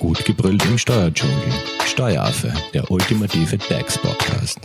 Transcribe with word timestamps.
Gut 0.00 0.24
gebrüllt 0.24 0.64
im 0.64 0.78
Steuerdschungel. 0.78 1.52
Steueraffe, 1.84 2.50
der 2.72 2.90
ultimative 2.90 3.58
DAX-Podcast. 3.58 4.58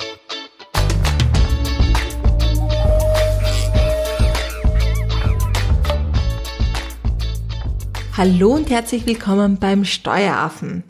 Hallo 8.16 8.54
und 8.54 8.70
herzlich 8.70 9.05
willkommen 9.05 9.57
beim 9.57 9.84
Steueraffen. 9.84 10.86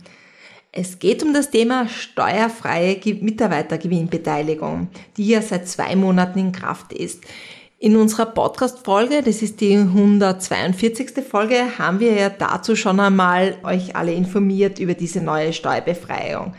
Es 0.72 1.00
geht 1.00 1.24
um 1.24 1.34
das 1.34 1.50
Thema 1.50 1.90
steuerfreie 1.90 3.02
Mitarbeitergewinnbeteiligung, 3.22 4.90
die 5.18 5.30
ja 5.30 5.42
seit 5.42 5.68
zwei 5.68 5.96
Monaten 5.96 6.38
in 6.38 6.52
Kraft 6.52 6.94
ist. 6.94 7.24
In 7.78 7.98
unserer 7.98 8.28
Podcast-Folge, 8.28 9.22
das 9.22 9.42
ist 9.42 9.60
die 9.60 9.76
142. 9.76 11.26
Folge, 11.30 11.78
haben 11.78 12.00
wir 12.00 12.14
ja 12.14 12.30
dazu 12.30 12.74
schon 12.78 13.02
einmal 13.02 13.58
euch 13.64 13.98
alle 13.98 14.14
informiert 14.14 14.80
über 14.80 14.94
diese 14.94 15.20
neue 15.20 15.52
Steuerbefreiung. 15.52 16.54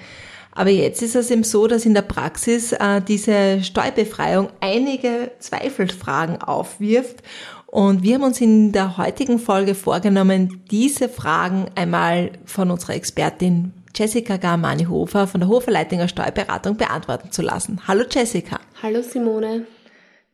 Aber 0.52 0.68
jetzt 0.68 1.00
ist 1.00 1.16
es 1.16 1.30
eben 1.30 1.42
so, 1.42 1.66
dass 1.68 1.86
in 1.86 1.94
der 1.94 2.02
Praxis 2.02 2.72
äh, 2.72 3.00
diese 3.00 3.62
Steuerbefreiung 3.62 4.48
einige 4.60 5.30
Zweifelsfragen 5.38 6.42
aufwirft. 6.42 7.22
Und 7.66 8.02
wir 8.02 8.16
haben 8.16 8.22
uns 8.22 8.42
in 8.42 8.72
der 8.72 8.98
heutigen 8.98 9.38
Folge 9.38 9.74
vorgenommen, 9.74 10.64
diese 10.70 11.08
Fragen 11.08 11.66
einmal 11.76 12.32
von 12.44 12.70
unserer 12.70 12.94
Expertin 12.94 13.72
Jessica 13.94 14.36
Garmani-Hofer 14.36 15.26
von 15.26 15.40
der 15.40 15.48
Hofer 15.48 15.70
Leitinger 15.70 16.08
Steuerberatung 16.08 16.76
beantworten 16.76 17.32
zu 17.32 17.40
lassen. 17.40 17.80
Hallo 17.88 18.04
Jessica. 18.10 18.60
Hallo 18.82 19.00
Simone. 19.00 19.66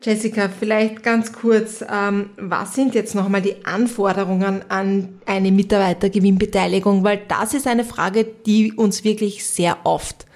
Jessica, 0.03 0.49
vielleicht 0.49 1.05
ganz 1.05 1.33
kurz, 1.33 1.85
ähm, 1.89 2.31
was 2.37 2.75
sind 2.75 2.95
jetzt 2.95 3.15
nochmal 3.15 3.41
die 3.41 3.65
Anforderungen 3.65 4.63
an 4.69 5.21
eine 5.27 5.53
Mitarbeitergewinnbeteiligung? 5.53 7.05
Weil 7.05 7.21
das 7.29 7.55
ist 7.55 7.69
eine 7.69 7.85
Frage, 7.85 8.25
die 8.25 8.73
uns 8.73 9.05
wirklich 9.05 9.45
sehr 9.47 9.79
oft 9.85 10.27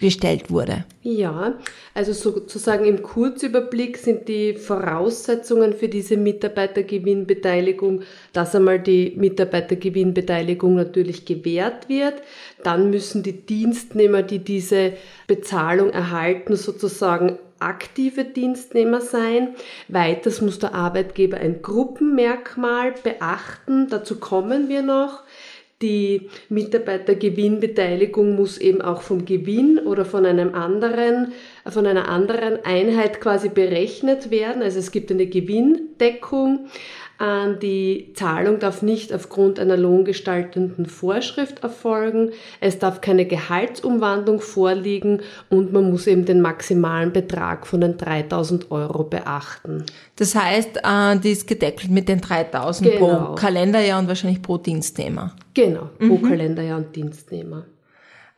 gestellt 0.00 0.50
wurde. 0.50 0.84
Ja, 1.02 1.54
also 1.94 2.12
sozusagen 2.12 2.84
im 2.84 3.02
Kurzüberblick 3.02 3.96
sind 3.96 4.28
die 4.28 4.54
Voraussetzungen 4.54 5.72
für 5.74 5.88
diese 5.88 6.16
Mitarbeitergewinnbeteiligung, 6.16 8.02
dass 8.32 8.54
einmal 8.54 8.80
die 8.80 9.14
Mitarbeitergewinnbeteiligung 9.16 10.74
natürlich 10.74 11.24
gewährt 11.24 11.88
wird. 11.88 12.14
Dann 12.64 12.90
müssen 12.90 13.22
die 13.22 13.46
Dienstnehmer, 13.46 14.22
die 14.22 14.40
diese 14.40 14.94
Bezahlung 15.26 15.90
erhalten, 15.90 16.56
sozusagen 16.56 17.38
aktive 17.60 18.24
Dienstnehmer 18.24 19.00
sein. 19.00 19.54
Weiters 19.88 20.40
muss 20.40 20.58
der 20.58 20.74
Arbeitgeber 20.74 21.36
ein 21.36 21.62
Gruppenmerkmal 21.62 22.94
beachten. 23.02 23.88
Dazu 23.88 24.18
kommen 24.18 24.68
wir 24.68 24.82
noch. 24.82 25.22
Die 25.82 26.28
Mitarbeitergewinnbeteiligung 26.50 28.36
muss 28.36 28.58
eben 28.58 28.82
auch 28.82 29.00
vom 29.00 29.24
Gewinn 29.24 29.78
oder 29.78 30.04
von 30.04 30.26
einem 30.26 30.54
anderen, 30.54 31.32
von 31.66 31.86
einer 31.86 32.08
anderen 32.08 32.62
Einheit 32.66 33.22
quasi 33.22 33.48
berechnet 33.48 34.30
werden. 34.30 34.62
Also 34.62 34.78
es 34.78 34.92
gibt 34.92 35.10
eine 35.10 35.26
Gewinndeckung. 35.26 36.66
Die 37.60 38.12
Zahlung 38.14 38.60
darf 38.60 38.80
nicht 38.80 39.12
aufgrund 39.12 39.60
einer 39.60 39.76
lohngestaltenden 39.76 40.86
Vorschrift 40.86 41.62
erfolgen. 41.62 42.30
Es 42.60 42.78
darf 42.78 43.02
keine 43.02 43.26
Gehaltsumwandlung 43.26 44.40
vorliegen 44.40 45.20
und 45.50 45.70
man 45.70 45.90
muss 45.90 46.06
eben 46.06 46.24
den 46.24 46.40
maximalen 46.40 47.12
Betrag 47.12 47.66
von 47.66 47.82
den 47.82 47.98
3000 47.98 48.70
Euro 48.70 49.04
beachten. 49.04 49.84
Das 50.16 50.34
heißt, 50.34 50.78
äh, 50.82 51.18
die 51.18 51.32
ist 51.32 51.46
gedeckelt 51.46 51.90
mit 51.90 52.08
den 52.08 52.22
3000 52.22 52.90
genau. 52.90 53.06
pro 53.26 53.34
Kalenderjahr 53.34 54.00
und 54.00 54.08
wahrscheinlich 54.08 54.40
pro 54.40 54.56
Dienstnehmer. 54.56 55.36
Genau, 55.52 55.90
pro 55.98 56.16
mhm. 56.16 56.22
Kalenderjahr 56.22 56.78
und 56.78 56.96
Dienstnehmer. 56.96 57.66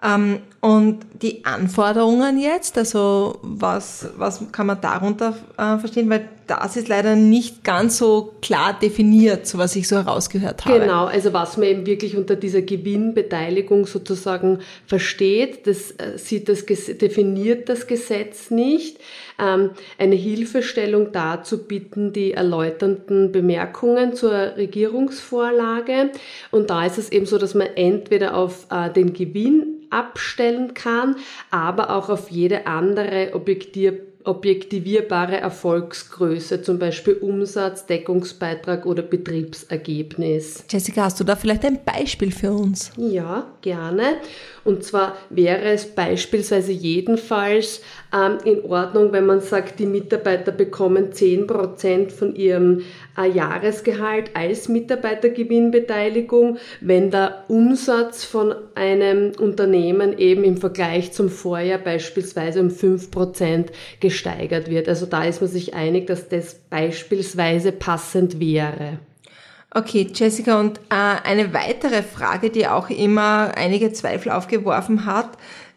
Ähm, 0.03 0.41
und 0.61 1.01
die 1.23 1.45
Anforderungen 1.45 2.39
jetzt, 2.39 2.79
also 2.79 3.39
was, 3.43 4.09
was 4.17 4.53
kann 4.53 4.67
man 4.67 4.81
darunter 4.81 5.37
äh, 5.57 5.79
verstehen? 5.79 6.09
Weil 6.09 6.29
das 6.47 6.77
ist 6.77 6.89
leider 6.89 7.17
nicht 7.17 7.65
ganz 7.65 7.99
so 7.99 8.35
klar 8.43 8.79
definiert, 8.81 9.47
so 9.47 9.59
was 9.59 9.75
ich 9.75 9.89
so 9.89 9.97
herausgehört 9.97 10.65
habe. 10.65 10.81
Genau, 10.81 11.07
also 11.07 11.33
was 11.33 11.57
man 11.57 11.67
eben 11.67 11.87
wirklich 11.87 12.17
unter 12.17 12.37
dieser 12.37 12.63
Gewinnbeteiligung 12.63 13.87
sozusagen 13.87 14.59
versteht, 14.87 15.67
das 15.67 15.93
äh, 15.93 16.17
sieht 16.17 16.49
das 16.49 16.65
definiert 16.67 17.69
das 17.69 17.87
Gesetz 17.87 18.51
nicht. 18.51 18.99
Ähm, 19.41 19.71
eine 19.99 20.15
Hilfestellung 20.15 21.13
dazu 21.13 21.65
bitten 21.65 22.13
die 22.13 22.33
erläuternden 22.33 23.33
Bemerkungen 23.33 24.15
zur 24.15 24.57
Regierungsvorlage. 24.57 26.11
Und 26.51 26.71
da 26.71 26.87
ist 26.87 26.99
es 26.99 27.11
eben 27.11 27.27
so, 27.27 27.39
dass 27.39 27.55
man 27.55 27.69
entweder 27.75 28.37
auf 28.37 28.67
äh, 28.71 28.91
den 28.91 29.13
Gewinn 29.13 29.72
abstellen 29.93 30.75
kann, 30.75 31.17
aber 31.51 31.91
auch 31.91 32.09
auf 32.09 32.31
jede 32.31 32.67
andere 32.67 33.31
objektiv 33.35 33.95
objektivierbare 34.25 35.39
Erfolgsgröße, 35.39 36.63
zum 36.63 36.79
Beispiel 36.79 37.15
Umsatz, 37.15 37.87
Deckungsbeitrag 37.87 38.87
oder 38.87 39.03
Betriebsergebnis. 39.03 40.65
Jessica, 40.71 41.05
hast 41.05 41.19
du 41.21 41.25
da 41.25 41.37
vielleicht 41.37 41.65
ein 41.65 41.81
Beispiel 41.85 42.31
für 42.31 42.53
uns? 42.53 42.93
Ja, 42.97 43.47
gerne. 43.63 44.19
Und 44.65 44.85
zwar 44.85 45.17
wäre 45.29 45.63
es 45.63 45.87
beispielsweise 45.87 46.73
jedenfalls 46.73 47.83
ähm, 48.15 48.39
in 48.45 48.63
Ordnung, 48.65 49.13
wenn 49.13 49.27
man 49.27 49.41
sagt, 49.41 49.81
die 49.81 49.87
Mitarbeiter 49.87 50.53
bekommen 50.53 51.11
10% 51.13 52.11
von 52.11 52.37
ihrem 52.37 52.83
äh, 53.19 53.29
Jahresgehalt 53.29 54.31
als 54.35 54.69
Mitarbeitergewinnbeteiligung, 54.69 56.59
wenn 56.81 57.11
der 57.11 57.45
Umsatz 57.49 58.25
von 58.25 58.55
einem 58.75 59.33
Unternehmen 59.39 60.17
eben 60.19 60.45
im 60.45 60.57
Vergleich 60.57 61.13
zum 61.13 61.29
Vorjahr 61.29 61.79
beispielsweise 61.79 62.61
um 62.61 62.69
5% 62.69 63.67
gesteigert 64.01 64.71
wird. 64.71 64.89
Also 64.89 65.07
da 65.07 65.25
ist 65.25 65.41
man 65.41 65.51
sich 65.51 65.75
einig, 65.75 66.07
dass 66.07 66.29
das 66.29 66.55
beispielsweise 66.71 67.73
passend 67.73 68.39
wäre. 68.39 68.99
Okay, 69.75 70.11
Jessica, 70.15 70.61
und 70.61 70.79
äh, 70.91 70.95
eine 71.25 71.55
weitere 71.55 72.03
Frage, 72.03 72.51
die 72.51 72.67
auch 72.67 72.91
immer 72.91 73.53
einige 73.57 73.93
Zweifel 73.93 74.31
aufgeworfen 74.31 75.07
hat, 75.07 75.31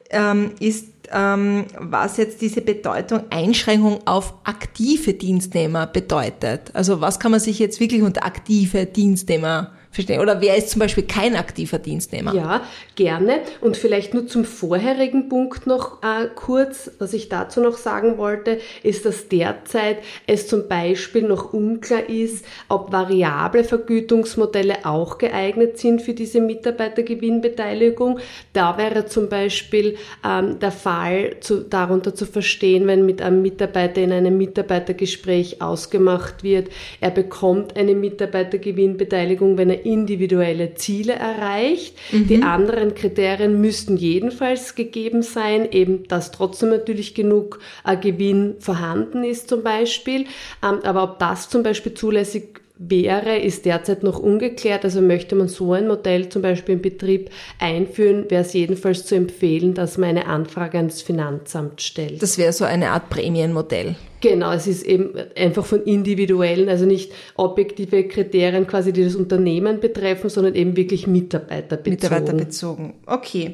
ähm, 0.09 0.51
ist, 0.59 0.89
ähm, 1.13 1.66
was 1.79 2.17
jetzt 2.17 2.41
diese 2.41 2.59
Bedeutung 2.59 3.22
Einschränkung 3.29 4.06
auf 4.06 4.33
aktive 4.44 5.13
Dienstnehmer 5.13 5.88
bedeutet. 5.88 6.72
Also 6.73 7.00
was 7.00 7.19
kann 7.19 7.31
man 7.31 7.39
sich 7.39 7.57
jetzt 7.59 7.79
wirklich 7.79 8.01
unter 8.01 8.25
aktive 8.25 8.85
Dienstnehmer 8.85 9.72
verstehen? 9.95 10.19
Oder 10.19 10.41
wer 10.41 10.56
ist 10.56 10.69
zum 10.69 10.79
Beispiel 10.79 11.06
kein 11.06 11.35
aktiver 11.35 11.79
Dienstnehmer? 11.79 12.33
Ja, 12.33 12.61
gerne. 12.95 13.39
Und 13.61 13.78
vielleicht 13.78 14.13
nur 14.13 14.28
zum 14.28 14.45
vorherigen 14.45 15.29
Punkt 15.29 15.66
noch 15.66 16.03
äh, 16.03 16.28
kurz, 16.35 16.91
was 17.00 17.13
ich 17.13 17.29
dazu 17.29 17.61
noch 17.61 17.78
sagen 17.78 18.17
wollte, 18.17 18.59
ist, 18.83 19.06
dass 19.06 19.29
derzeit 19.29 19.97
es 20.28 20.47
zum 20.47 20.67
Beispiel 20.67 21.23
noch 21.23 21.53
unklar 21.53 22.09
ist, 22.09 22.45
ob 22.67 22.91
variable 22.91 23.63
Vergütungsmodelle 23.63 24.85
auch 24.85 25.17
geeignet 25.17 25.78
sind 25.79 26.01
für 26.01 26.13
diese 26.13 26.41
Mitarbeitergewinnbeteiligung. 26.41 28.19
Da 28.53 28.77
wäre 28.77 29.06
zum 29.06 29.29
Beispiel 29.29 29.97
ähm, 30.25 30.59
der 30.59 30.72
Fall 30.72 31.38
zu, 31.39 31.63
darunter 31.63 32.13
zu 32.13 32.25
verstehen, 32.25 32.88
wenn 32.88 33.06
mit 33.06 33.22
einem 33.22 33.41
Mitarbeiter 33.41 34.01
in 34.01 34.12
einem 34.12 34.38
Mitarbeitergespräch 34.38 35.62
ausgemacht 35.62 36.44
wird, 36.44 36.69
er 37.00 37.12
bekommt 37.12 37.77
eine 37.77 37.95
Mitarbeitergewinnbeteiligung, 37.95 39.57
wenn 39.57 39.69
er 39.69 39.84
individuelle 39.85 40.75
Ziele 40.75 41.13
erreicht. 41.13 41.96
Mhm. 42.12 42.28
Die 42.28 42.41
anderen 42.44 42.96
Kriterien 42.96 43.62
müssten 43.62 43.97
jedenfalls 43.97 44.75
gegeben 44.75 45.22
sein, 45.22 45.72
eben 45.72 46.07
dass 46.07 46.31
trotzdem 46.31 46.69
natürlich 46.69 47.16
genug 47.16 47.59
äh, 47.85 47.95
Gewinn 47.95 48.56
vorhanden 48.59 49.24
ist 49.24 49.50
zum 49.50 49.63
Beispiel. 49.63 50.25
Ähm, 50.63 50.79
aber 50.84 51.03
ob 51.03 51.19
das 51.19 51.50
zum 51.50 51.63
Beispiel 51.63 51.94
zulässig 51.94 52.65
wäre, 52.78 53.38
ist 53.38 53.66
derzeit 53.66 54.03
noch 54.03 54.19
ungeklärt. 54.19 54.83
Also 54.83 55.01
möchte 55.01 55.36
man 55.36 55.48
so 55.48 55.74
ein 55.74 55.88
Modell 55.88 56.30
zum 56.30 56.42
Beispiel 56.42 56.75
im 56.75 56.81
Betrieb 56.81 57.30
einführen, 57.60 58.25
wäre 58.30 58.42
es 58.42 58.54
jedenfalls 58.54 59.06
zu 59.06 59.16
empfehlen, 59.16 59.74
dass 59.74 59.98
man 59.98 60.10
eine 60.10 60.27
Anfrage 60.27 60.77
ans 60.77 61.01
Finanzamt 61.01 61.81
stellt. 61.81 62.22
Das 62.22 62.38
wäre 62.38 62.54
so 62.54 62.66
eine 62.66 62.89
Art 62.89 63.10
Prämienmodell. 63.10 63.95
Genau, 64.22 64.51
es 64.51 64.68
ist 64.68 64.83
eben 64.83 65.13
einfach 65.38 65.66
von 65.66 65.83
individuellen, 65.83 66.68
also 66.68 66.86
nicht 66.86 67.12
objektive 67.36 68.07
Kriterien 68.07 68.66
quasi, 68.66 68.92
die 68.92 69.04
das 69.04 69.16
Unternehmen 69.16 69.80
betreffen, 69.80 70.30
sondern 70.30 70.56
eben 70.56 70.75
wirklich 70.75 71.06
mitarbeiterbezogen. 71.06 71.92
Mitarbeiterbezogen, 71.92 72.94
okay. 73.06 73.54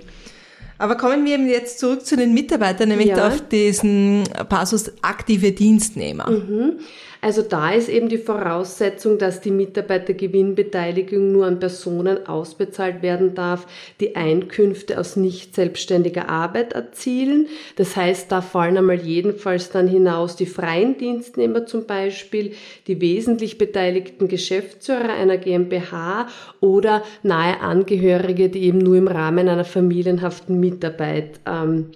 Aber 0.77 0.95
kommen 0.95 1.25
wir 1.25 1.37
jetzt 1.37 1.77
zurück 1.77 2.03
zu 2.05 2.17
den 2.17 2.33
Mitarbeitern, 2.33 2.89
nämlich 2.89 3.09
ja. 3.09 3.27
auf 3.27 3.47
diesen 3.49 4.23
Passus 4.49 4.91
aktive 5.03 5.51
Dienstnehmer. 5.51 6.27
Mhm. 6.31 6.79
Also 7.23 7.43
da 7.43 7.71
ist 7.71 7.87
eben 7.87 8.09
die 8.09 8.17
Voraussetzung, 8.17 9.19
dass 9.19 9.41
die 9.41 9.51
Mitarbeitergewinnbeteiligung 9.51 11.31
nur 11.31 11.45
an 11.45 11.59
Personen 11.59 12.25
ausbezahlt 12.25 13.03
werden 13.03 13.35
darf, 13.35 13.67
die 13.99 14.15
Einkünfte 14.15 14.99
aus 14.99 15.15
nicht 15.17 15.53
selbstständiger 15.53 16.29
Arbeit 16.29 16.73
erzielen. 16.73 17.47
Das 17.75 17.95
heißt, 17.95 18.31
da 18.31 18.41
fallen 18.41 18.77
einmal 18.77 18.99
jedenfalls 18.99 19.69
dann 19.69 19.87
hinaus 19.87 20.35
die 20.35 20.47
freien 20.47 20.97
Dienstnehmer 20.97 21.67
zum 21.67 21.85
Beispiel, 21.85 22.53
die 22.87 22.99
wesentlich 22.99 23.59
beteiligten 23.59 24.27
Geschäftsführer 24.27 25.13
einer 25.13 25.37
GmbH 25.37 26.27
oder 26.59 27.03
nahe 27.21 27.59
Angehörige, 27.59 28.49
die 28.49 28.63
eben 28.63 28.79
nur 28.79 28.97
im 28.97 29.07
Rahmen 29.07 29.47
einer 29.47 29.65
familienhaften 29.65 30.59
Mitarbeit 30.59 31.39
ähm, 31.45 31.91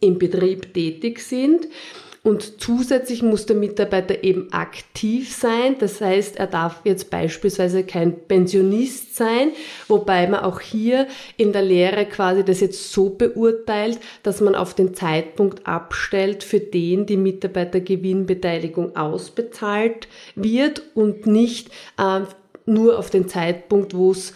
im 0.00 0.16
Betrieb 0.16 0.72
tätig 0.74 1.18
sind. 1.18 1.66
Und 2.28 2.60
zusätzlich 2.60 3.22
muss 3.22 3.46
der 3.46 3.56
Mitarbeiter 3.56 4.22
eben 4.22 4.52
aktiv 4.52 5.34
sein. 5.34 5.76
Das 5.78 6.02
heißt, 6.02 6.36
er 6.36 6.46
darf 6.46 6.82
jetzt 6.84 7.08
beispielsweise 7.08 7.84
kein 7.84 8.20
Pensionist 8.28 9.16
sein, 9.16 9.52
wobei 9.86 10.26
man 10.26 10.40
auch 10.40 10.60
hier 10.60 11.06
in 11.38 11.54
der 11.54 11.62
Lehre 11.62 12.04
quasi 12.04 12.44
das 12.44 12.60
jetzt 12.60 12.92
so 12.92 13.08
beurteilt, 13.08 13.98
dass 14.24 14.42
man 14.42 14.54
auf 14.54 14.74
den 14.74 14.92
Zeitpunkt 14.92 15.66
abstellt, 15.66 16.44
für 16.44 16.60
den 16.60 17.06
die 17.06 17.16
Mitarbeitergewinnbeteiligung 17.16 18.94
ausbezahlt 18.94 20.06
wird 20.34 20.82
und 20.94 21.26
nicht 21.26 21.70
äh, 21.96 22.20
nur 22.66 22.98
auf 22.98 23.08
den 23.08 23.26
Zeitpunkt, 23.26 23.96
wo 23.96 24.10
es 24.10 24.34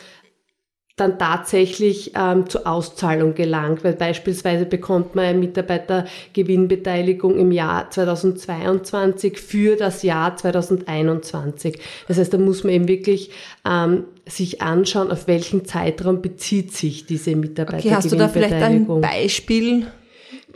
dann 0.97 1.19
tatsächlich 1.19 2.13
ähm, 2.15 2.47
zur 2.49 2.67
Auszahlung 2.67 3.35
gelangt, 3.35 3.83
weil 3.83 3.95
beispielsweise 3.95 4.67
bekommt 4.67 5.15
man 5.15 5.25
eine 5.25 5.39
Mitarbeitergewinnbeteiligung 5.39 7.39
im 7.39 7.51
Jahr 7.51 7.91
2022 7.91 9.39
für 9.39 9.77
das 9.77 10.03
Jahr 10.03 10.37
2021. 10.37 11.79
Das 12.09 12.19
heißt, 12.19 12.35
da 12.35 12.39
muss 12.39 12.63
man 12.65 12.75
eben 12.75 12.89
wirklich 12.89 13.31
ähm, 13.67 14.05
sich 14.27 14.61
anschauen, 14.61 15.11
auf 15.11 15.29
welchen 15.29 15.65
Zeitraum 15.65 16.21
bezieht 16.21 16.75
sich 16.75 17.07
diese 17.07 17.37
Mitarbeitergewinnbeteiligung. 17.37 17.89
Okay, 17.89 17.97
hast 17.97 18.13
du 18.13 18.17
da 18.17 18.29
vielleicht 18.29 18.55
ein 18.55 19.01
Beispiel? 19.01 19.87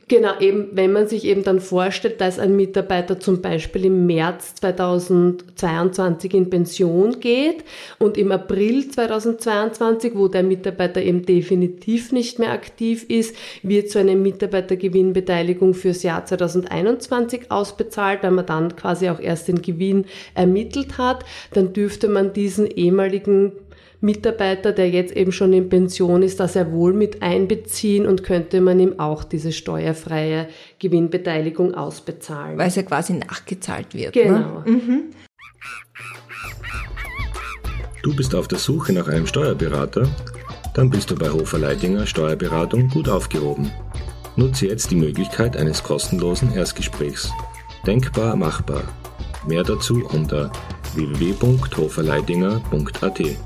Genau, 0.08 0.38
eben, 0.38 0.68
wenn 0.70 0.92
man 0.92 1.08
sich 1.08 1.24
eben 1.24 1.42
dann 1.42 1.58
vorstellt, 1.58 2.20
dass 2.20 2.38
ein 2.38 2.54
Mitarbeiter 2.54 3.18
zum 3.18 3.42
Beispiel 3.42 3.86
im 3.86 4.06
März 4.06 4.54
2022 4.54 6.32
in 6.32 6.48
Pension 6.48 7.18
geht 7.18 7.64
und 7.98 8.16
im 8.16 8.30
April 8.30 8.88
2022, 8.88 10.14
wo 10.14 10.28
der 10.28 10.44
Mitarbeiter 10.44 11.02
eben 11.02 11.26
definitiv 11.26 12.12
nicht 12.12 12.38
mehr 12.38 12.52
aktiv 12.52 13.04
ist, 13.08 13.34
wird 13.64 13.90
so 13.90 13.98
eine 13.98 14.14
Mitarbeitergewinnbeteiligung 14.14 15.74
fürs 15.74 16.04
Jahr 16.04 16.24
2021 16.24 17.50
ausbezahlt, 17.50 18.22
weil 18.22 18.30
man 18.30 18.46
dann 18.46 18.76
quasi 18.76 19.08
auch 19.08 19.18
erst 19.18 19.48
den 19.48 19.60
Gewinn 19.60 20.04
ermittelt 20.36 20.98
hat, 20.98 21.24
dann 21.52 21.72
dürfte 21.72 22.06
man 22.06 22.32
diesen 22.32 22.68
ehemaligen 22.68 23.54
Mitarbeiter, 24.00 24.72
der 24.72 24.90
jetzt 24.90 25.16
eben 25.16 25.32
schon 25.32 25.52
in 25.52 25.68
Pension 25.68 26.22
ist, 26.22 26.40
das 26.40 26.56
er 26.56 26.72
wohl 26.72 26.92
mit 26.92 27.22
einbeziehen 27.22 28.06
und 28.06 28.22
könnte 28.22 28.60
man 28.60 28.78
ihm 28.78 29.00
auch 29.00 29.24
diese 29.24 29.52
steuerfreie 29.52 30.48
Gewinnbeteiligung 30.78 31.74
ausbezahlen. 31.74 32.58
Weil 32.58 32.68
es 32.68 32.76
ja 32.76 32.82
quasi 32.82 33.14
nachgezahlt 33.14 33.94
wird. 33.94 34.14
Ne? 34.14 34.22
Genau. 34.22 34.62
Ne? 34.64 34.70
Mhm. 34.70 35.02
Du 38.02 38.14
bist 38.14 38.34
auf 38.34 38.46
der 38.46 38.58
Suche 38.58 38.92
nach 38.92 39.08
einem 39.08 39.26
Steuerberater? 39.26 40.08
Dann 40.74 40.90
bist 40.90 41.10
du 41.10 41.16
bei 41.16 41.30
Hofer 41.30 41.58
Leidinger 41.58 42.06
Steuerberatung 42.06 42.88
gut 42.88 43.08
aufgehoben. 43.08 43.72
Nutze 44.36 44.66
jetzt 44.66 44.90
die 44.90 44.96
Möglichkeit 44.96 45.56
eines 45.56 45.82
kostenlosen 45.82 46.54
Erstgesprächs. 46.54 47.32
Denkbar 47.86 48.36
machbar. 48.36 48.82
Mehr 49.46 49.62
dazu 49.62 50.06
unter 50.12 50.52
www.hoferleidinger.at. 50.94 53.45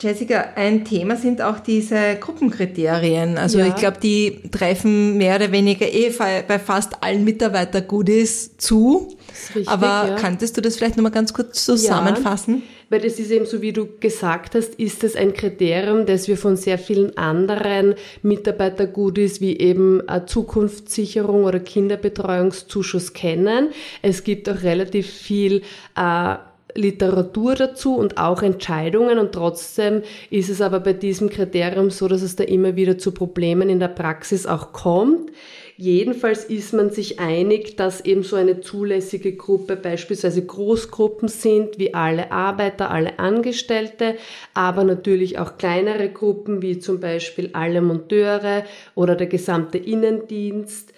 Jessica, 0.00 0.52
ein 0.56 0.86
Thema 0.86 1.16
sind 1.16 1.42
auch 1.42 1.60
diese 1.60 2.16
Gruppenkriterien. 2.18 3.36
Also 3.36 3.58
ja. 3.58 3.66
ich 3.66 3.74
glaube, 3.74 3.98
die 4.02 4.40
treffen 4.50 5.18
mehr 5.18 5.36
oder 5.36 5.52
weniger 5.52 5.86
eh 5.86 6.10
bei 6.48 6.58
fast 6.58 7.02
allen 7.02 7.22
Mitarbeiter-Goodies 7.24 8.56
zu. 8.56 9.14
Richtig, 9.54 9.68
Aber 9.68 10.08
ja. 10.08 10.16
kanntest 10.16 10.56
du 10.56 10.62
das 10.62 10.76
vielleicht 10.76 10.96
nochmal 10.96 11.12
ganz 11.12 11.34
kurz 11.34 11.64
zusammenfassen? 11.66 12.56
Ja, 12.56 12.62
weil 12.88 13.00
das 13.00 13.18
ist 13.18 13.30
eben 13.30 13.44
so, 13.44 13.60
wie 13.60 13.72
du 13.72 13.86
gesagt 14.00 14.54
hast, 14.54 14.74
ist 14.76 15.04
es 15.04 15.16
ein 15.16 15.34
Kriterium, 15.34 16.06
das 16.06 16.28
wir 16.28 16.36
von 16.36 16.56
sehr 16.56 16.78
vielen 16.78 17.16
anderen 17.18 17.94
Mitarbeiter-Goodies 18.22 19.40
wie 19.40 19.58
eben 19.58 20.02
Zukunftssicherung 20.26 21.44
oder 21.44 21.60
Kinderbetreuungszuschuss 21.60 23.12
kennen. 23.12 23.68
Es 24.02 24.24
gibt 24.24 24.48
auch 24.48 24.62
relativ 24.62 25.08
viel 25.08 25.62
äh, 25.94 26.36
Literatur 26.74 27.54
dazu 27.54 27.96
und 27.96 28.18
auch 28.18 28.42
Entscheidungen 28.42 29.18
und 29.18 29.32
trotzdem 29.32 30.02
ist 30.30 30.48
es 30.48 30.60
aber 30.60 30.80
bei 30.80 30.92
diesem 30.92 31.30
Kriterium 31.30 31.90
so, 31.90 32.08
dass 32.08 32.22
es 32.22 32.36
da 32.36 32.44
immer 32.44 32.76
wieder 32.76 32.98
zu 32.98 33.12
Problemen 33.12 33.68
in 33.68 33.80
der 33.80 33.88
Praxis 33.88 34.46
auch 34.46 34.72
kommt. 34.72 35.30
Jedenfalls 35.76 36.44
ist 36.44 36.74
man 36.74 36.90
sich 36.90 37.20
einig, 37.20 37.76
dass 37.76 38.02
eben 38.02 38.22
so 38.22 38.36
eine 38.36 38.60
zulässige 38.60 39.34
Gruppe 39.34 39.76
beispielsweise 39.76 40.44
Großgruppen 40.44 41.28
sind, 41.28 41.78
wie 41.78 41.94
alle 41.94 42.30
Arbeiter, 42.32 42.90
alle 42.90 43.18
Angestellte, 43.18 44.16
aber 44.52 44.84
natürlich 44.84 45.38
auch 45.38 45.56
kleinere 45.56 46.10
Gruppen, 46.10 46.60
wie 46.60 46.80
zum 46.80 47.00
Beispiel 47.00 47.48
alle 47.54 47.80
Monteure 47.80 48.64
oder 48.94 49.16
der 49.16 49.28
gesamte 49.28 49.78
Innendienst 49.78 50.92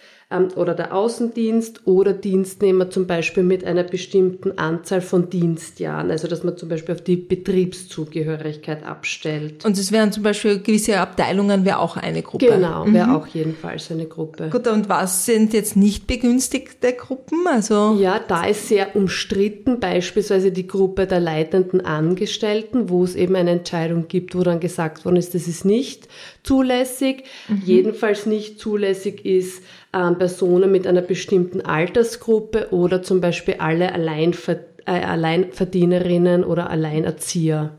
oder 0.57 0.75
der 0.75 0.95
Außendienst 0.95 1.87
oder 1.87 2.13
Dienstnehmer 2.13 2.91
zum 2.91 3.07
Beispiel 3.07 3.43
mit 3.43 3.65
einer 3.65 3.83
bestimmten 3.83 4.59
Anzahl 4.59 5.01
von 5.01 5.31
Dienstjahren, 5.31 6.11
also 6.11 6.29
dass 6.29 6.43
man 6.43 6.57
zum 6.57 6.69
Beispiel 6.69 6.95
auf 6.95 7.01
die 7.01 7.17
Betriebszugehörigkeit 7.17 8.85
abstellt. 8.85 9.65
Und 9.65 9.79
es 9.79 9.93
wären 9.93 10.13
zum 10.13 10.23
Beispiel 10.23 10.61
gewisse 10.61 10.99
Abteilungen, 10.99 11.65
wäre 11.65 11.79
auch 11.79 11.97
eine 11.97 12.23
Gruppe. 12.23 12.47
Genau, 12.47 12.87
wäre 12.87 13.07
mhm. 13.09 13.15
auch 13.15 13.27
jedenfalls 13.27 13.91
eine 13.91 14.07
Gruppe. 14.07 14.49
Gut, 14.51 14.67
und 14.67 14.89
was 14.89 15.27
sind 15.27 15.53
jetzt 15.53 15.77
nicht 15.77 16.07
begünstigte 16.07 16.93
Gruppen? 16.93 17.47
Also 17.47 17.97
ja, 18.01 18.21
da 18.27 18.45
ist 18.45 18.69
sehr 18.69 18.97
umstritten, 18.97 19.81
beispielsweise 19.81 20.53
die 20.53 20.67
Gruppe 20.67 21.07
der 21.07 21.21
leitenden 21.21 21.81
Angestellten, 21.81 22.89
wo 22.89 23.05
es 23.05 23.15
eben 23.15 23.37
eine 23.37 23.51
Entscheidung 23.51 24.09
gibt, 24.09 24.35
wo 24.35 24.43
dann 24.43 24.61
gesagt 24.61 25.05
worden 25.05 25.17
ist, 25.17 25.35
das 25.35 25.49
ist 25.49 25.65
nicht 25.65 26.09
zulässig. 26.43 27.25
Mhm. 27.49 27.63
Jedenfalls 27.65 28.27
nicht 28.27 28.59
zulässig 28.59 29.25
ist 29.25 29.63
ähm, 29.93 30.19
Personen 30.19 30.71
mit 30.71 30.87
einer 30.87 31.03
bestimmten 31.03 31.61
Altersgruppe 31.61 32.69
oder 32.71 33.03
zum 33.03 33.21
Beispiel 33.21 33.57
alle 33.59 33.93
Alleinver 33.93 34.57
äh, 34.87 34.91
Alleinverdienerinnen 34.91 36.45
oder 36.45 36.71
Alleinerzieher. 36.71 37.73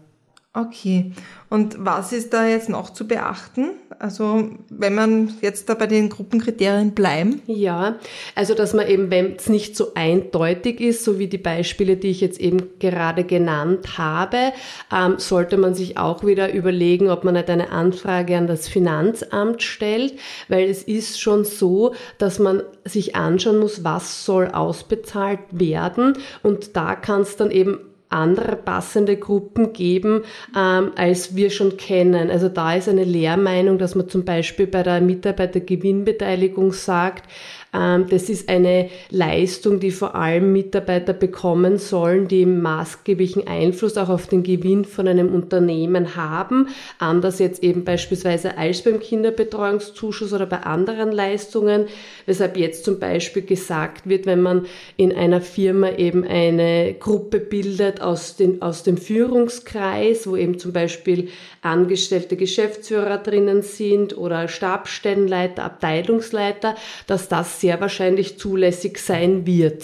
Okay. 0.56 1.12
Und 1.50 1.84
was 1.84 2.14
ist 2.14 2.32
da 2.32 2.46
jetzt 2.46 2.70
noch 2.70 2.92
zu 2.92 3.08
beachten? 3.08 3.72
Also 3.98 4.52
wenn 4.70 4.94
man 4.94 5.34
jetzt 5.42 5.68
da 5.68 5.74
bei 5.74 5.88
den 5.88 6.10
Gruppenkriterien 6.10 6.92
bleiben? 6.92 7.42
Ja, 7.48 7.96
also 8.36 8.54
dass 8.54 8.76
man 8.76 8.88
eben, 8.88 9.10
wenn 9.10 9.36
es 9.36 9.50
nicht 9.50 9.76
so 9.76 9.96
eindeutig 9.96 10.80
ist, 10.80 11.04
so 11.04 11.18
wie 11.18 11.26
die 11.26 11.40
Beispiele, 11.40 11.98
die 11.98 12.10
ich 12.10 12.22
jetzt 12.22 12.40
eben 12.40 12.78
gerade 12.78 13.24
genannt 13.24 13.98
habe, 13.98 14.54
ähm, 14.94 15.16
sollte 15.18 15.58
man 15.58 15.74
sich 15.74 15.98
auch 15.98 16.24
wieder 16.24 16.54
überlegen, 16.54 17.10
ob 17.10 17.24
man 17.24 17.34
nicht 17.34 17.50
eine 17.50 17.72
Anfrage 17.72 18.38
an 18.38 18.46
das 18.46 18.68
Finanzamt 18.68 19.64
stellt, 19.64 20.14
weil 20.50 20.70
es 20.70 20.84
ist 20.84 21.20
schon 21.20 21.46
so, 21.46 21.96
dass 22.20 22.38
man 22.38 22.62
sich 22.86 23.16
anschauen 23.16 23.58
muss, 23.58 23.84
was 23.84 24.24
soll 24.24 24.50
ausbezahlt 24.50 25.40
werden 25.50 26.14
und 26.44 26.76
da 26.76 26.96
kann 26.96 27.22
es 27.22 27.38
dann 27.38 27.50
eben 27.50 27.80
andere 28.14 28.56
passende 28.56 29.18
Gruppen 29.18 29.74
geben, 29.74 30.24
ähm, 30.58 30.92
als 30.96 31.36
wir 31.36 31.50
schon 31.50 31.78
kennen. 31.78 32.30
Also 32.30 32.50
da 32.50 32.76
ist 32.76 32.88
eine 32.88 33.04
Lehrmeinung, 33.04 33.78
dass 33.78 33.96
man 33.96 34.08
zum 34.08 34.24
Beispiel 34.24 34.68
bei 34.68 34.84
der 34.84 35.02
Mitarbeitergewinnbeteiligung 35.02 36.72
sagt, 36.72 37.28
ähm, 37.74 38.06
das 38.10 38.30
ist 38.30 38.50
eine 38.50 38.90
Leistung, 39.10 39.80
die 39.80 39.92
vor 39.92 40.16
allem 40.16 40.54
Mitarbeiter 40.54 41.14
bekommen 41.14 41.78
sollen, 41.78 42.28
die 42.28 42.46
maßgeblichen 42.46 43.48
Einfluss 43.48 43.98
auch 43.98 44.10
auf 44.10 44.28
den 44.28 44.44
Gewinn 44.44 44.86
von 44.86 45.08
einem 45.08 45.34
Unternehmen 45.34 46.16
haben. 46.16 46.68
Anders 47.00 47.40
jetzt 47.40 47.64
eben 47.64 47.84
beispielsweise 47.84 48.58
als 48.58 48.84
beim 48.84 49.00
Kinderbetreuungszuschuss 49.00 50.34
oder 50.34 50.46
bei 50.46 50.60
anderen 50.60 51.12
Leistungen, 51.12 51.86
weshalb 52.26 52.58
jetzt 52.58 52.86
zum 52.86 53.00
Beispiel 53.00 53.44
gesagt 53.44 54.08
wird, 54.08 54.26
wenn 54.26 54.42
man 54.42 54.66
in 54.98 55.12
einer 55.12 55.42
Firma 55.42 55.90
eben 55.92 56.24
eine 56.24 56.96
Gruppe 57.00 57.40
bildet 57.40 58.02
aus, 58.04 58.36
den, 58.36 58.62
aus 58.62 58.84
dem 58.84 58.98
Führungskreis, 58.98 60.28
wo 60.28 60.36
eben 60.36 60.60
zum 60.60 60.74
Beispiel 60.74 61.30
angestellte 61.62 62.36
Geschäftsführer 62.36 63.18
drinnen 63.18 63.62
sind 63.62 64.18
oder 64.18 64.48
Stabstellenleiter, 64.48 65.64
Abteilungsleiter, 65.64 66.76
dass 67.08 67.30
das 67.30 67.62
sehr 67.62 67.82
wahrscheinlich 67.82 68.38
zulässig 68.38 69.00
sein 69.00 69.46
wird. 69.46 69.84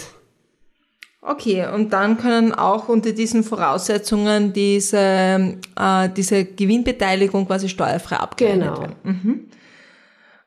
Okay, 1.22 1.68
und 1.74 1.92
dann 1.92 2.18
können 2.18 2.54
auch 2.54 2.88
unter 2.88 3.12
diesen 3.12 3.44
Voraussetzungen 3.44 4.54
diese, 4.54 5.58
äh, 5.78 6.10
diese 6.16 6.46
Gewinnbeteiligung 6.46 7.46
quasi 7.46 7.68
steuerfrei 7.68 8.18
abgerechnet 8.18 8.70
genau. 8.70 8.82
werden. 8.82 8.96
Mhm. 9.04 9.46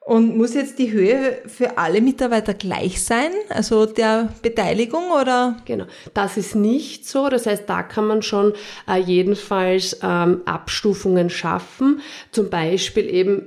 Und 0.04 0.36
muss 0.36 0.54
jetzt 0.54 0.80
die 0.80 0.90
Höhe 0.90 1.38
für 1.46 1.78
alle 1.78 2.00
Mitarbeiter 2.00 2.54
gleich 2.54 3.02
sein, 3.04 3.30
also 3.48 3.86
der 3.86 4.30
Beteiligung 4.42 5.12
oder? 5.12 5.58
Genau, 5.64 5.84
das 6.12 6.36
ist 6.36 6.56
nicht 6.56 7.06
so. 7.06 7.28
Das 7.28 7.46
heißt, 7.46 7.68
da 7.68 7.84
kann 7.84 8.08
man 8.08 8.22
schon 8.22 8.52
äh, 8.88 8.98
jedenfalls 8.98 10.00
ähm, 10.02 10.42
Abstufungen 10.44 11.30
schaffen. 11.30 12.00
Zum 12.32 12.50
Beispiel 12.50 13.08
eben 13.08 13.44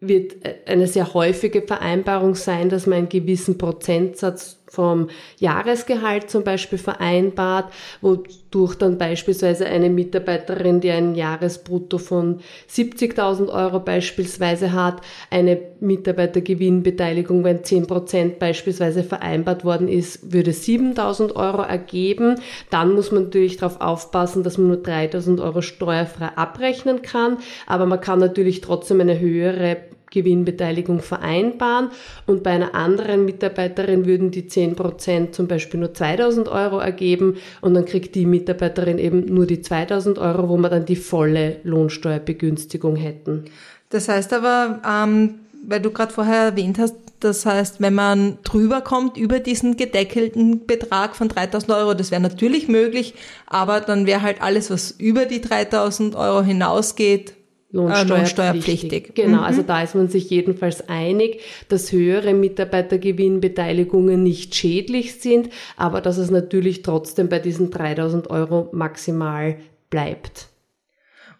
wird 0.00 0.36
eine 0.66 0.86
sehr 0.86 1.12
häufige 1.12 1.62
Vereinbarung 1.62 2.34
sein, 2.34 2.70
dass 2.70 2.86
man 2.86 2.98
einen 2.98 3.08
gewissen 3.10 3.58
Prozentsatz 3.58 4.61
vom 4.72 5.08
Jahresgehalt 5.38 6.30
zum 6.30 6.44
Beispiel 6.44 6.78
vereinbart, 6.78 7.70
wodurch 8.00 8.74
dann 8.76 8.96
beispielsweise 8.96 9.66
eine 9.66 9.90
Mitarbeiterin, 9.90 10.80
die 10.80 10.90
ein 10.90 11.14
Jahresbrutto 11.14 11.98
von 11.98 12.40
70.000 12.70 13.52
Euro 13.52 13.80
beispielsweise 13.80 14.72
hat, 14.72 15.02
eine 15.30 15.60
Mitarbeitergewinnbeteiligung, 15.80 17.44
wenn 17.44 17.62
10 17.62 17.86
Prozent 17.86 18.38
beispielsweise 18.38 19.04
vereinbart 19.04 19.62
worden 19.66 19.88
ist, 19.88 20.32
würde 20.32 20.52
7.000 20.52 21.36
Euro 21.36 21.60
ergeben. 21.60 22.36
Dann 22.70 22.94
muss 22.94 23.12
man 23.12 23.24
natürlich 23.24 23.58
darauf 23.58 23.78
aufpassen, 23.78 24.42
dass 24.42 24.56
man 24.56 24.68
nur 24.68 24.78
3.000 24.78 25.42
Euro 25.42 25.60
steuerfrei 25.60 26.30
abrechnen 26.34 27.02
kann, 27.02 27.36
aber 27.66 27.84
man 27.84 28.00
kann 28.00 28.20
natürlich 28.20 28.62
trotzdem 28.62 29.00
eine 29.00 29.20
höhere 29.20 29.76
Gewinnbeteiligung 30.12 31.00
vereinbaren 31.00 31.90
und 32.26 32.44
bei 32.44 32.50
einer 32.50 32.74
anderen 32.74 33.24
Mitarbeiterin 33.24 34.06
würden 34.06 34.30
die 34.30 34.46
10 34.46 34.76
Prozent 34.76 35.34
zum 35.34 35.48
Beispiel 35.48 35.80
nur 35.80 35.92
2000 35.92 36.48
Euro 36.48 36.78
ergeben 36.78 37.38
und 37.60 37.74
dann 37.74 37.84
kriegt 37.84 38.14
die 38.14 38.26
Mitarbeiterin 38.26 38.98
eben 38.98 39.24
nur 39.26 39.46
die 39.46 39.62
2000 39.62 40.18
Euro, 40.18 40.48
wo 40.48 40.56
wir 40.56 40.68
dann 40.68 40.84
die 40.84 40.96
volle 40.96 41.56
Lohnsteuerbegünstigung 41.64 42.94
hätten. 42.94 43.46
Das 43.88 44.08
heißt 44.08 44.32
aber, 44.32 44.80
ähm, 44.88 45.40
weil 45.66 45.80
du 45.80 45.90
gerade 45.90 46.12
vorher 46.12 46.44
erwähnt 46.44 46.78
hast, 46.78 46.96
das 47.22 47.46
heißt, 47.46 47.80
wenn 47.80 47.94
man 47.94 48.38
drüber 48.42 48.80
kommt, 48.80 49.16
über 49.16 49.38
diesen 49.38 49.76
gedeckelten 49.76 50.66
Betrag 50.66 51.14
von 51.14 51.28
3000 51.28 51.72
Euro, 51.72 51.94
das 51.94 52.10
wäre 52.10 52.20
natürlich 52.20 52.66
möglich, 52.66 53.14
aber 53.46 53.80
dann 53.80 54.06
wäre 54.06 54.22
halt 54.22 54.42
alles, 54.42 54.70
was 54.70 54.90
über 54.90 55.24
die 55.24 55.40
3000 55.40 56.16
Euro 56.16 56.42
hinausgeht, 56.42 57.34
Lohnsteuerpflichtig. 57.72 58.10
Lohnsteuerpflichtig. 58.10 59.14
Genau, 59.14 59.38
mhm. 59.38 59.44
also 59.44 59.62
da 59.62 59.82
ist 59.82 59.94
man 59.94 60.08
sich 60.08 60.28
jedenfalls 60.28 60.88
einig, 60.88 61.40
dass 61.68 61.90
höhere 61.90 62.34
Mitarbeitergewinnbeteiligungen 62.34 64.22
nicht 64.22 64.54
schädlich 64.54 65.20
sind, 65.20 65.48
aber 65.76 66.00
dass 66.02 66.18
es 66.18 66.30
natürlich 66.30 66.82
trotzdem 66.82 67.28
bei 67.28 67.38
diesen 67.38 67.70
3000 67.70 68.28
Euro 68.30 68.68
maximal 68.72 69.56
bleibt. 69.88 70.51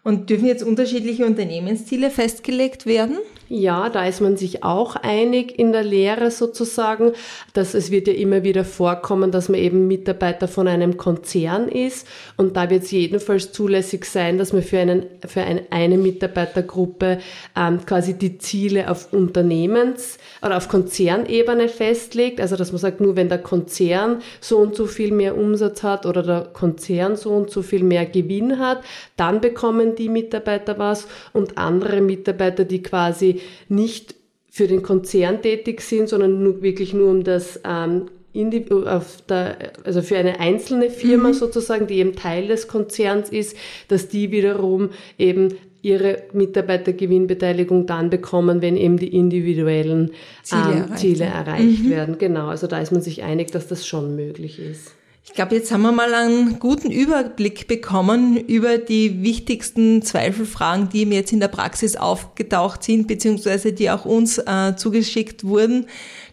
Und 0.03 0.29
dürfen 0.29 0.47
jetzt 0.47 0.63
unterschiedliche 0.63 1.25
Unternehmensziele 1.25 2.09
festgelegt 2.09 2.85
werden? 2.85 3.19
Ja, 3.55 3.89
da 3.89 4.07
ist 4.07 4.19
man 4.19 4.35
sich 4.35 4.63
auch 4.63 4.95
einig 4.95 5.59
in 5.59 5.73
der 5.73 5.83
Lehre 5.83 6.31
sozusagen, 6.31 7.11
dass 7.53 7.73
es 7.73 7.91
wird 7.91 8.07
ja 8.07 8.13
immer 8.13 8.43
wieder 8.43 8.65
vorkommen, 8.65 9.31
dass 9.31 9.47
man 9.47 9.59
eben 9.59 9.87
Mitarbeiter 9.87 10.47
von 10.47 10.67
einem 10.67 10.97
Konzern 10.97 11.67
ist 11.67 12.07
und 12.35 12.57
da 12.57 12.69
wird 12.69 12.83
es 12.83 12.91
jedenfalls 12.91 13.51
zulässig 13.51 14.05
sein, 14.05 14.37
dass 14.37 14.53
man 14.53 14.63
für, 14.63 14.79
einen, 14.79 15.05
für 15.27 15.41
eine, 15.41 15.67
eine 15.69 15.97
Mitarbeitergruppe 15.97 17.19
ähm, 17.55 17.85
quasi 17.85 18.17
die 18.17 18.39
Ziele 18.39 18.89
auf 18.89 19.13
Unternehmens- 19.13 20.17
oder 20.41 20.57
auf 20.57 20.67
Konzernebene 20.67 21.69
festlegt, 21.69 22.41
also 22.41 22.55
dass 22.55 22.71
man 22.71 22.79
sagt, 22.79 23.01
nur 23.01 23.15
wenn 23.15 23.29
der 23.29 23.37
Konzern 23.37 24.21
so 24.39 24.57
und 24.57 24.75
so 24.75 24.87
viel 24.87 25.11
mehr 25.11 25.37
Umsatz 25.37 25.83
hat 25.83 26.05
oder 26.05 26.23
der 26.23 26.41
Konzern 26.53 27.17
so 27.17 27.31
und 27.31 27.51
so 27.51 27.61
viel 27.61 27.83
mehr 27.83 28.05
Gewinn 28.05 28.57
hat, 28.57 28.83
dann 29.15 29.41
bekommen 29.41 29.92
die 29.95 30.09
Mitarbeiter 30.09 30.77
was 30.79 31.07
und 31.33 31.57
andere 31.57 32.01
Mitarbeiter, 32.01 32.65
die 32.65 32.81
quasi 32.83 33.41
nicht 33.69 34.15
für 34.49 34.67
den 34.67 34.83
Konzern 34.83 35.41
tätig 35.41 35.81
sind, 35.81 36.09
sondern 36.09 36.43
nur, 36.43 36.61
wirklich 36.61 36.93
nur 36.93 37.09
um 37.09 37.23
das 37.23 37.59
ähm, 37.65 38.05
der, 38.35 39.57
also 39.83 40.01
für 40.01 40.17
eine 40.17 40.39
einzelne 40.39 40.89
Firma 40.89 41.29
mhm. 41.29 41.33
sozusagen, 41.33 41.87
die 41.87 41.99
eben 41.99 42.15
Teil 42.15 42.47
des 42.47 42.67
Konzerns 42.67 43.29
ist, 43.29 43.55
dass 43.87 44.07
die 44.07 44.31
wiederum 44.31 44.89
eben 45.17 45.49
ihre 45.83 46.23
Mitarbeitergewinnbeteiligung 46.31 47.85
dann 47.85 48.09
bekommen, 48.09 48.61
wenn 48.61 48.77
eben 48.77 48.97
die 48.97 49.13
individuellen 49.13 50.11
Ziele, 50.41 50.61
ähm, 50.61 50.77
erreicht, 50.77 50.97
Ziele 50.99 51.25
erreicht 51.25 51.83
mhm. 51.83 51.89
werden. 51.89 52.17
Genau, 52.17 52.47
also 52.47 52.67
da 52.67 52.79
ist 52.79 52.91
man 52.91 53.01
sich 53.01 53.21
einig, 53.21 53.51
dass 53.51 53.67
das 53.67 53.85
schon 53.85 54.15
möglich 54.15 54.59
ist. 54.59 54.93
Ich 55.25 55.31
glaube, 55.31 55.55
jetzt 55.55 55.71
haben 55.71 55.83
wir 55.83 55.93
mal 55.93 56.13
einen 56.13 56.59
guten 56.59 56.91
Überblick 56.91 57.65
bekommen 57.67 58.37
über 58.37 58.77
die 58.77 59.23
wichtigsten 59.23 60.01
Zweifelfragen, 60.01 60.89
die 60.89 61.05
mir 61.05 61.19
jetzt 61.19 61.31
in 61.31 61.39
der 61.39 61.47
Praxis 61.47 61.95
aufgetaucht 61.95 62.83
sind, 62.83 63.07
beziehungsweise 63.07 63.71
die 63.71 63.89
auch 63.89 64.03
uns 64.03 64.37
äh, 64.37 64.75
zugeschickt 64.75 65.45
wurden. 65.45 65.85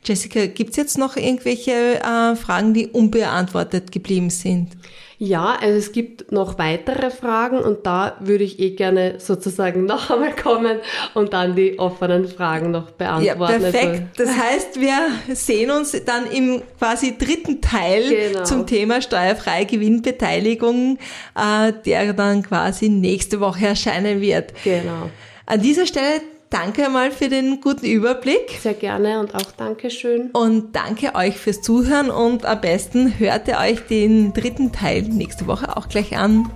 Jessica, 0.05 0.47
gibt's 0.47 0.77
jetzt 0.77 0.99
noch 0.99 1.17
irgendwelche 1.17 2.01
äh, 2.03 2.35
Fragen, 2.35 2.75
die 2.75 2.89
unbeantwortet 2.89 3.93
geblieben 3.93 4.29
sind? 4.29 4.77
Ja, 5.23 5.59
also 5.61 5.77
es 5.77 5.93
gibt 5.93 6.33
noch 6.33 6.59
weitere 6.59 7.11
Fragen 7.11 7.59
und 7.59 7.85
da 7.85 8.17
würde 8.21 8.43
ich 8.43 8.59
eh 8.59 8.71
gerne 8.71 9.17
sozusagen 9.19 9.85
noch 9.85 10.09
einmal 10.09 10.35
kommen 10.35 10.79
und 11.13 11.35
dann 11.35 11.55
die 11.55 11.79
offenen 11.79 12.27
Fragen 12.27 12.71
noch 12.71 12.91
beantworten. 12.93 13.27
Ja, 13.27 13.35
perfekt. 13.35 14.03
Also, 14.19 14.31
das 14.31 14.39
heißt, 14.45 14.81
wir 14.81 15.35
sehen 15.35 15.73
uns 15.73 15.95
dann 16.07 16.25
im 16.31 16.63
quasi 16.79 17.19
dritten 17.19 17.61
Teil 17.61 18.09
genau. 18.09 18.45
zum 18.45 18.67
Thema 18.67 19.03
steuerfreie 19.03 19.67
Gewinnbeteiligung, 19.67 20.97
äh, 21.37 21.75
der 21.85 22.15
dann 22.15 22.43
quasi 22.43 22.89
nächste 22.89 23.41
Woche 23.41 23.67
erscheinen 23.67 24.23
wird. 24.23 24.55
Genau. 24.65 25.11
An 25.45 25.61
dieser 25.61 25.85
Stelle 25.85 26.23
Danke 26.51 26.87
einmal 26.87 27.13
für 27.13 27.29
den 27.29 27.61
guten 27.61 27.87
Überblick. 27.87 28.59
Sehr 28.61 28.75
gerne 28.75 29.21
und 29.21 29.37
auch 29.37 29.53
Dankeschön. 29.53 30.31
Und 30.33 30.75
danke 30.75 31.15
euch 31.15 31.39
fürs 31.39 31.63
Zuhören 31.63 32.11
und 32.11 32.45
am 32.45 32.61
besten 32.61 33.21
hört 33.21 33.47
ihr 33.47 33.59
euch 33.59 33.87
den 33.87 34.33
dritten 34.33 34.73
Teil 34.73 35.03
nächste 35.03 35.47
Woche 35.47 35.77
auch 35.77 35.89
gleich 35.89 36.17
an. 36.17 36.51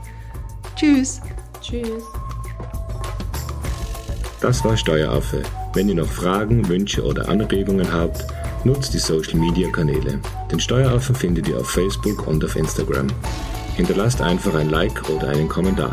Tschüss. 0.74 1.20
Tschüss. 1.60 2.02
Das 4.40 4.64
war 4.64 4.76
Steueraffe. 4.76 5.44
Wenn 5.74 5.88
ihr 5.88 5.94
noch 5.94 6.08
Fragen, 6.08 6.68
Wünsche 6.68 7.04
oder 7.04 7.28
Anregungen 7.28 7.92
habt, 7.92 8.26
nutzt 8.64 8.94
die 8.94 8.98
Social 8.98 9.38
Media 9.38 9.70
Kanäle. 9.70 10.20
Den 10.50 10.58
Steueraffen 10.58 11.14
findet 11.14 11.46
ihr 11.46 11.56
auf 11.56 11.70
Facebook 11.70 12.26
und 12.26 12.44
auf 12.44 12.56
Instagram. 12.56 13.06
Hinterlasst 13.76 14.20
einfach 14.20 14.54
ein 14.54 14.70
Like 14.70 15.08
oder 15.08 15.28
einen 15.28 15.48
Kommentar. 15.48 15.92